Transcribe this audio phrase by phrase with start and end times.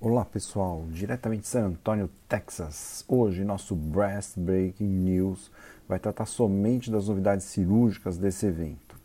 [0.00, 3.04] Olá pessoal, diretamente de San Antonio, Texas.
[3.08, 5.50] Hoje nosso Breast Breaking News
[5.88, 8.96] vai tratar somente das novidades cirúrgicas desse evento.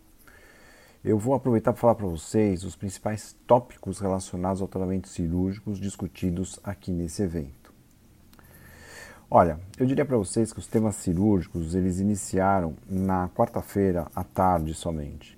[1.04, 6.60] Eu vou aproveitar para falar para vocês os principais tópicos relacionados ao tratamento cirúrgicos discutidos
[6.63, 7.74] aqui nesse evento.
[9.29, 14.74] Olha, eu diria para vocês que os temas cirúrgicos eles iniciaram na quarta-feira à tarde
[14.76, 15.37] somente.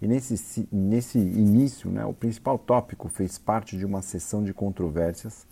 [0.00, 5.46] E nesse, nesse início, né, o principal tópico fez parte de uma sessão de controvérsias,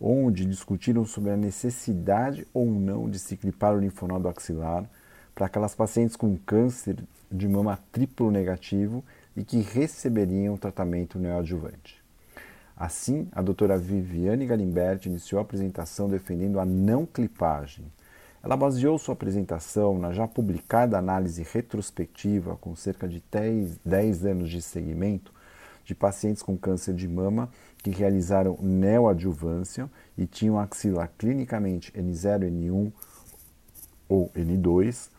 [0.00, 4.88] onde discutiram sobre a necessidade ou não de se clipar o linfonodo axilar
[5.34, 6.96] para aquelas pacientes com câncer
[7.30, 9.04] de mama triplo negativo
[9.36, 12.00] e que receberiam tratamento neoadjuvante.
[12.76, 17.84] Assim, a doutora Viviane Galimberti iniciou a apresentação defendendo a não clipagem,
[18.42, 24.50] ela baseou sua apresentação na já publicada análise retrospectiva com cerca de 10, 10 anos
[24.50, 25.32] de seguimento
[25.84, 32.92] de pacientes com câncer de mama que realizaram neoadjuvância e tinham axila clinicamente N0, N1
[34.08, 35.10] ou N2,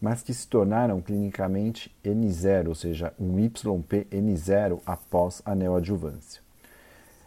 [0.00, 6.42] mas que se tornaram clinicamente N0, ou seja, um YP N0 após a neoadjuvância.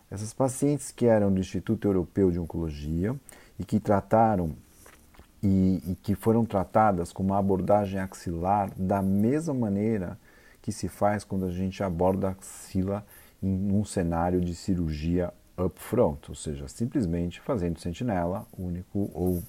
[0.09, 3.16] Essas pacientes que eram do Instituto Europeu de Oncologia
[3.59, 4.55] e que trataram
[5.41, 10.17] e, e que foram tratadas com uma abordagem axilar da mesma maneira
[10.61, 13.05] que se faz quando a gente aborda a axila
[13.41, 19.41] em um cenário de cirurgia upfront, ou seja, simplesmente fazendo sentinela único ou,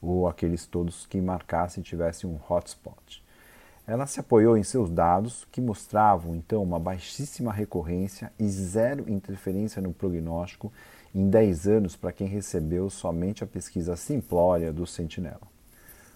[0.00, 3.21] ou aqueles todos que marcassem e tivessem um hotspot.
[3.92, 9.82] Ela se apoiou em seus dados que mostravam então uma baixíssima recorrência e zero interferência
[9.82, 10.72] no prognóstico
[11.14, 15.42] em 10 anos para quem recebeu somente a pesquisa simplória do Sentinela.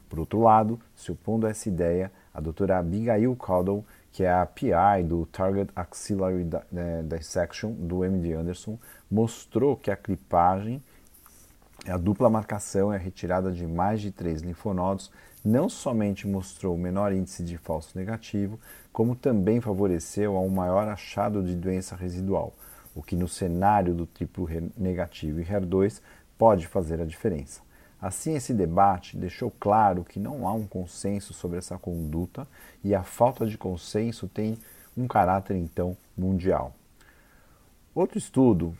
[0.08, 4.46] Por outro lado, se opondo a essa ideia, a doutora Abigail Caudle, que é a
[4.46, 8.78] PI do Target Axillary eh, Dissection do MD Anderson,
[9.10, 10.82] mostrou que a clipagem,
[11.86, 15.10] a dupla marcação e a retirada de mais de três linfonodos
[15.46, 18.58] não somente mostrou menor índice de falso negativo,
[18.92, 22.52] como também favoreceu a um maior achado de doença residual,
[22.96, 26.00] o que no cenário do triplo negativo e HER2
[26.36, 27.60] pode fazer a diferença.
[28.02, 32.46] Assim, esse debate deixou claro que não há um consenso sobre essa conduta
[32.82, 34.58] e a falta de consenso tem
[34.96, 36.74] um caráter então mundial.
[37.94, 38.76] Outro estudo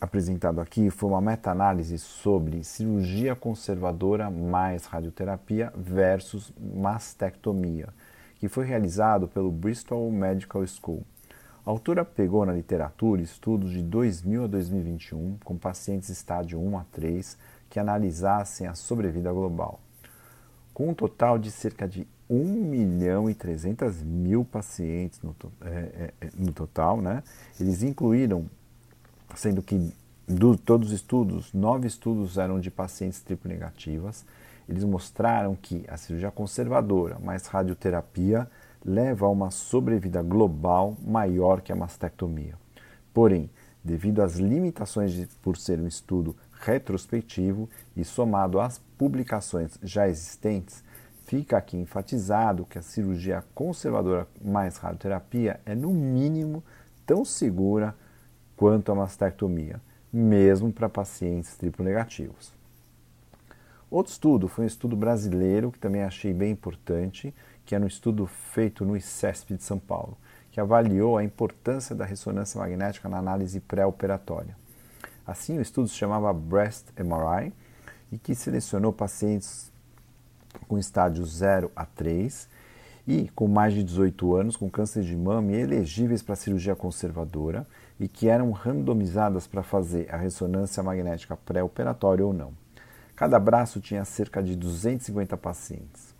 [0.00, 7.88] apresentado aqui foi uma meta-análise sobre cirurgia conservadora mais radioterapia versus mastectomia,
[8.36, 11.04] que foi realizado pelo Bristol Medical School.
[11.66, 16.84] A autora pegou na literatura estudos de 2000 a 2021 com pacientes estádio 1 a
[16.90, 17.36] 3
[17.68, 19.78] que analisassem a sobrevida global.
[20.72, 26.14] Com um total de cerca de 1 milhão e 300 mil pacientes no, é, é,
[26.20, 27.22] é, no total, né?
[27.58, 28.48] eles incluíram,
[29.34, 29.92] sendo que
[30.28, 34.24] de todos os estudos, nove estudos eram de pacientes triplo negativas,
[34.68, 38.48] eles mostraram que a cirurgia conservadora mais radioterapia
[38.84, 42.54] leva a uma sobrevida global maior que a mastectomia.
[43.12, 43.50] Porém,
[43.82, 50.84] devido às limitações de, por ser um estudo retrospectivo e somado às publicações já existentes,
[51.24, 56.62] fica aqui enfatizado que a cirurgia conservadora mais radioterapia é, no mínimo,
[57.04, 57.94] tão segura
[58.60, 59.80] quanto a mastectomia,
[60.12, 62.52] mesmo para pacientes triplo negativos.
[63.90, 67.34] Outro estudo foi um estudo brasileiro que também achei bem importante,
[67.64, 70.14] que é um estudo feito no ICESP de São Paulo,
[70.52, 74.54] que avaliou a importância da ressonância magnética na análise pré-operatória.
[75.26, 77.54] Assim, o estudo se chamava Breast MRI
[78.12, 79.72] e que selecionou pacientes
[80.68, 82.46] com estágio 0 a 3
[83.08, 87.66] e com mais de 18 anos, com câncer de mama e elegíveis para cirurgia conservadora
[88.00, 92.52] e que eram randomizadas para fazer a ressonância magnética pré-operatória ou não.
[93.14, 96.14] Cada braço tinha cerca de 250 pacientes.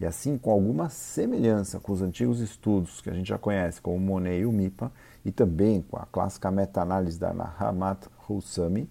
[0.00, 3.96] E assim, com alguma semelhança com os antigos estudos que a gente já conhece, como
[3.96, 4.90] o Monet e o MIPA,
[5.24, 8.88] e também com a clássica meta-análise da Nahamat Housami,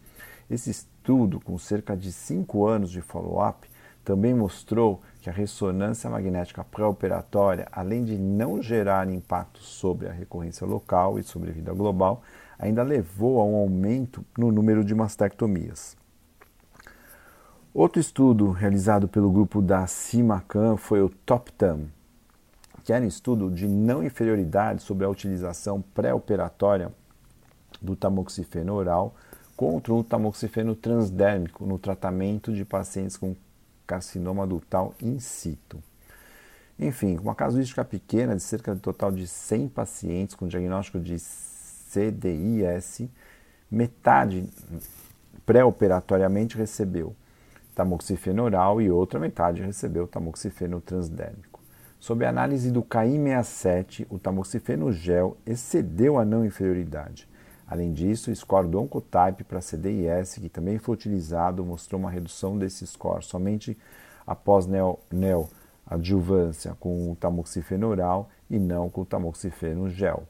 [0.47, 3.67] esse estudo, com cerca de 5 anos de follow-up,
[4.03, 10.65] também mostrou que a ressonância magnética pré-operatória, além de não gerar impacto sobre a recorrência
[10.65, 12.21] local e sobre a vida global,
[12.57, 15.97] ainda levou a um aumento no número de mastectomias.
[17.73, 21.87] Outro estudo realizado pelo grupo da CIMACAN foi o TOP-TAM,
[22.85, 26.89] que era um estudo de não inferioridade sobre a utilização pré-operatória
[27.81, 29.13] do tamoxifeno oral
[29.57, 33.35] contra o tamoxifeno transdérmico no tratamento de pacientes com
[33.87, 35.81] carcinoma ductal in situ.
[36.77, 41.17] Enfim, com uma casuística pequena de cerca de total de 100 pacientes com diagnóstico de
[41.17, 43.09] CDIS,
[43.71, 44.47] metade
[45.45, 47.15] pré-operatoriamente recebeu
[47.73, 51.59] tamoxifeno oral e outra metade recebeu tamoxifeno transdérmico.
[51.99, 57.27] Sob a análise do KI67, o tamoxifeno gel excedeu a não inferioridade.
[57.67, 62.57] Além disso, o score do Oncotype para CDIS, que também foi utilizado, mostrou uma redução
[62.57, 63.77] desse score somente
[64.25, 65.49] após neo, neo
[66.79, 70.23] com o tamoxifeno oral e não com o tamoxifeno gel.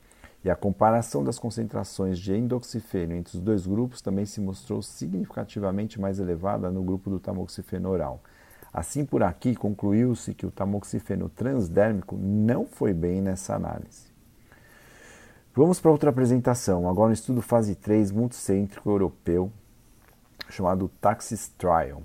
[0.44, 6.00] E a comparação das concentrações de endoxifeno entre os dois grupos também se mostrou significativamente
[6.00, 8.22] mais elevada no grupo do tamoxifeno oral.
[8.72, 14.07] Assim, por aqui, concluiu-se que o tamoxifeno transdérmico não foi bem nessa análise.
[15.58, 19.52] Vamos para outra apresentação, agora um estudo fase 3 multicêntrico europeu
[20.52, 22.04] chamado Taxis Trial.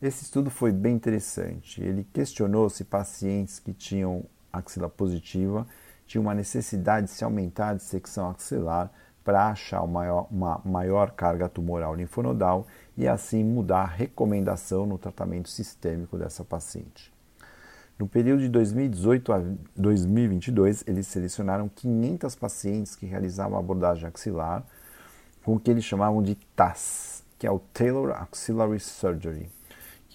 [0.00, 1.82] Esse estudo foi bem interessante.
[1.82, 5.66] Ele questionou se pacientes que tinham axila positiva
[6.06, 8.90] tinham uma necessidade de se aumentar a dissecção axilar
[9.22, 16.16] para achar uma maior, carga tumoral linfonodal e assim mudar a recomendação no tratamento sistêmico
[16.16, 17.12] dessa paciente.
[17.98, 19.42] No período de 2018 a
[19.76, 24.64] 2022, eles selecionaram 500 pacientes que realizavam abordagem axilar
[25.44, 29.50] com o que eles chamavam de TAS, que é o Taylor Axillary Surgery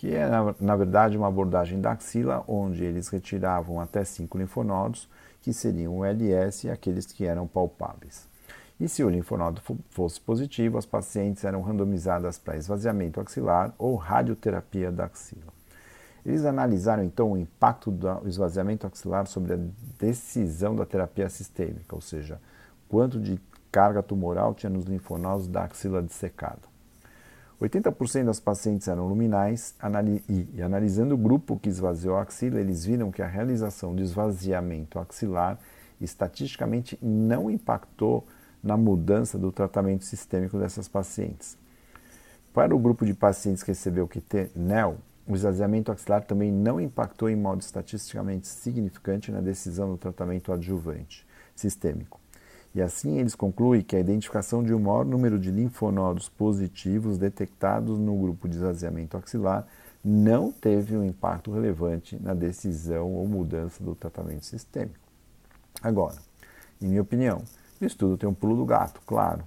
[0.03, 0.27] que é,
[0.59, 5.07] na, verdade, uma abordagem da axila, onde eles retiravam até cinco linfonodos,
[5.41, 8.27] que seriam o LS e aqueles que eram palpáveis.
[8.77, 14.91] E se o linfonodo fosse positivo, as pacientes eram randomizadas para esvaziamento axilar ou radioterapia
[14.91, 15.62] da axila.
[16.25, 19.59] Eles analisaram então o impacto do esvaziamento axilar sobre a
[19.99, 22.39] decisão da terapia sistêmica, ou seja,
[22.87, 23.39] quanto de
[23.71, 26.61] carga tumoral tinha nos linfonodos da axila dissecada.
[27.61, 29.75] 80% das pacientes eram luminais
[30.29, 34.99] e, analisando o grupo que esvaziou a axila, eles viram que a realização de esvaziamento
[34.99, 35.57] axilar
[35.99, 38.25] estatisticamente não impactou
[38.61, 41.57] na mudança do tratamento sistêmico dessas pacientes.
[42.53, 44.97] Para o grupo de pacientes que recebeu QT-NEL,
[45.27, 51.25] o esvaziamento axilar também não impactou em modo estatisticamente significante na decisão do tratamento adjuvante
[51.55, 52.19] sistêmico.
[52.75, 57.99] E assim eles concluem que a identificação de um maior número de linfonodos positivos detectados
[57.99, 59.67] no grupo de esvaziamento axilar
[60.03, 64.99] não teve um impacto relevante na decisão ou mudança do tratamento sistêmico.
[65.81, 66.17] Agora,
[66.81, 67.43] em minha opinião,
[67.79, 69.43] o estudo tem um pulo do gato, claro,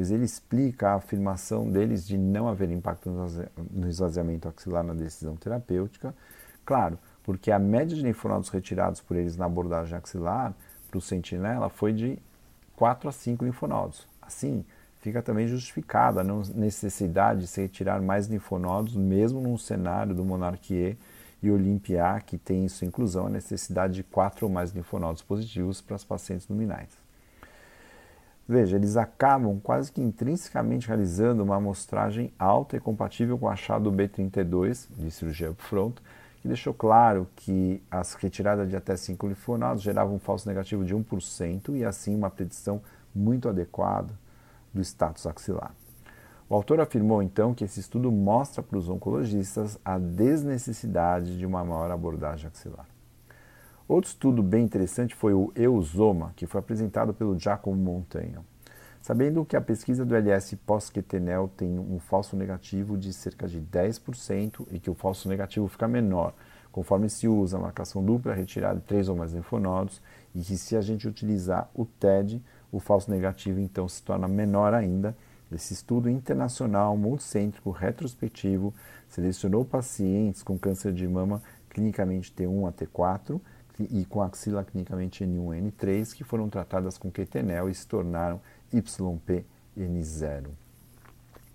[0.00, 3.10] pois ele explica a afirmação deles de não haver impacto
[3.70, 6.14] no esvaziamento axilar na decisão terapêutica,
[6.64, 10.54] claro, porque a média de linfonodos retirados por eles na abordagem axilar
[10.88, 12.18] para o sentinela foi de
[12.76, 14.08] 4 a 5 linfonodos.
[14.22, 14.64] Assim,
[15.02, 20.96] fica também justificada a necessidade de se retirar mais linfonodos, mesmo num cenário do Monarquie
[21.42, 25.82] e Olympia, que tem em sua inclusão a necessidade de 4 ou mais linfonodos positivos
[25.82, 27.09] para as pacientes luminais.
[28.50, 33.92] Veja, eles acabam quase que intrinsecamente realizando uma amostragem alta e compatível com o achado
[33.92, 36.02] B32 de cirurgia upfront,
[36.42, 40.96] que deixou claro que as retiradas de até 5 linfonodos geravam um falso negativo de
[40.96, 42.82] 1% e assim uma predição
[43.14, 44.12] muito adequada
[44.74, 45.72] do status axilar.
[46.48, 51.64] O autor afirmou então que esse estudo mostra para os oncologistas a desnecessidade de uma
[51.64, 52.89] maior abordagem axilar.
[53.90, 58.38] Outro estudo bem interessante foi o EUSOMA, que foi apresentado pelo Giacomo Montanha.
[59.02, 64.64] Sabendo que a pesquisa do LS pós-quetenel tem um falso negativo de cerca de 10%
[64.70, 66.34] e que o falso negativo fica menor
[66.70, 70.00] conforme se usa a marcação dupla retirada de três ou mais linfonodos
[70.36, 74.72] e que se a gente utilizar o TED, o falso negativo então se torna menor
[74.72, 75.16] ainda.
[75.50, 78.72] Esse estudo internacional multicêntrico retrospectivo
[79.08, 83.40] selecionou pacientes com câncer de mama clinicamente T1 a T4
[83.90, 88.40] e com axila clinicamente N1N3 que foram tratadas com quetenel e se tornaram
[88.72, 90.46] YPN0.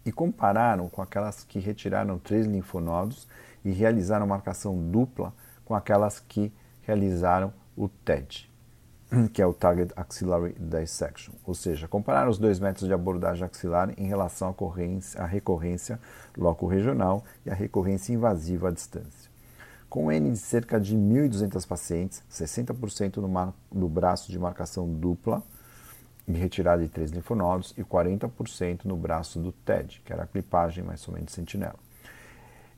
[0.05, 3.27] E compararam com aquelas que retiraram três linfonodos
[3.63, 6.53] e realizaram marcação dupla com aquelas que
[6.84, 8.50] realizaram o TED,
[9.34, 13.91] que é o Target Axillary Dissection, ou seja, compararam os dois métodos de abordagem axilar
[13.98, 16.00] em relação à, à recorrência
[16.38, 19.35] loco-regional e à recorrência invasiva à distância.
[19.96, 25.42] Com N de cerca de 1.200 pacientes, 60% no, no braço de marcação dupla,
[26.28, 30.84] e retirada de três linfonodos e 40% no braço do TED, que era a clipagem
[30.84, 31.80] mais somente sentinela.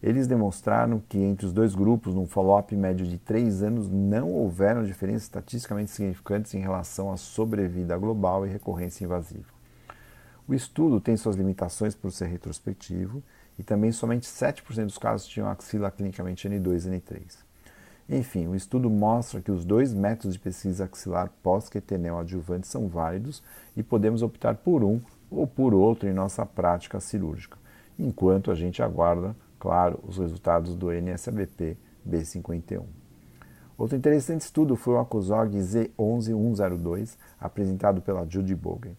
[0.04, 4.84] Eles demonstraram que entre os dois grupos, num follow-up médio de três anos, não houveram
[4.84, 9.48] diferenças estatisticamente significantes em relação à sobrevida global e recorrência invasiva.
[10.48, 13.24] O estudo tem suas limitações por ser retrospectivo
[13.58, 17.48] e também somente 7% dos casos tinham axila clinicamente N2 e N3.
[18.10, 23.44] Enfim, o estudo mostra que os dois métodos de pesquisa axilar pós-QT neoadjuvante são válidos
[23.76, 27.58] e podemos optar por um ou por outro em nossa prática cirúrgica,
[28.00, 32.84] enquanto a gente aguarda, claro, os resultados do NSABP B51.
[33.78, 38.98] Outro interessante estudo foi o ACOSOG Z11102, apresentado pela Judy Bogen.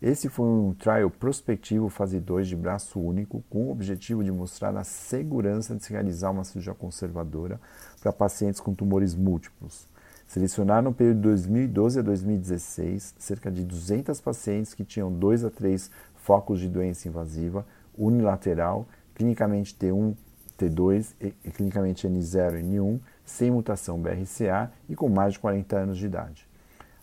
[0.00, 4.76] Esse foi um trial prospectivo fase 2 de braço único, com o objetivo de mostrar
[4.76, 7.60] a segurança de se realizar uma cirurgia conservadora
[8.00, 9.88] para pacientes com tumores múltiplos.
[10.24, 15.50] Selecionaram no período de 2012 a 2016 cerca de 200 pacientes que tinham 2 a
[15.50, 18.86] 3 focos de doença invasiva unilateral,
[19.16, 20.14] clinicamente T1,
[20.56, 25.98] T2 e clinicamente N0 e N1, sem mutação BRCA e com mais de 40 anos
[25.98, 26.46] de idade.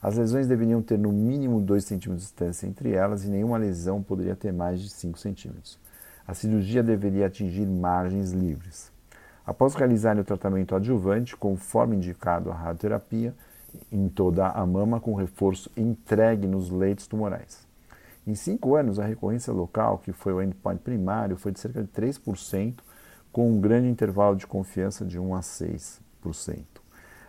[0.06, 4.04] As lesões deveriam ter no mínimo 2 centímetros de distância entre elas e nenhuma lesão
[4.04, 5.80] poderia ter mais de 5 centímetros.
[6.28, 8.92] A cirurgia deveria atingir margens livres.
[9.44, 13.34] Após realizar o tratamento adjuvante, conforme indicado a radioterapia,
[13.92, 17.66] em toda a mama com reforço entregue nos leitos tumorais.
[18.28, 21.90] Em 5 anos, a recorrência local, que foi o endpoint primário, foi de cerca de
[21.90, 22.76] 3%,
[23.32, 26.75] com um grande intervalo de confiança de 1 a 6%.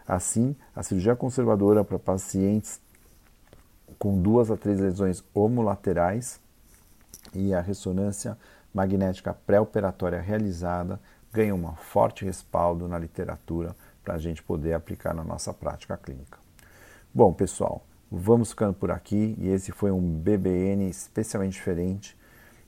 [0.06, 2.80] Assim, a cirurgia conservadora para pacientes
[3.98, 6.40] com duas a três lesões homolaterais
[7.34, 8.36] e a ressonância
[8.72, 11.00] magnética pré-operatória realizada
[11.32, 16.38] ganha um forte respaldo na literatura para a gente poder aplicar na nossa prática clínica.
[17.12, 22.16] Bom, pessoal, vamos ficando por aqui e esse foi um BBN especialmente diferente.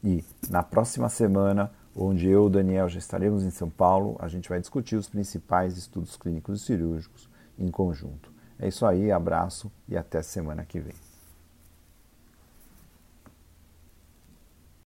[0.02, 4.28] E na próxima semana, onde eu e o Daniel já estaremos em São Paulo, a
[4.28, 7.27] gente vai discutir os principais estudos clínicos e cirúrgicos
[7.58, 8.32] em conjunto.
[8.58, 11.07] É isso aí, abraço e até semana que vem.